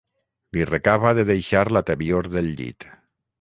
[0.55, 2.89] Li recava de deixar la tebior del llit.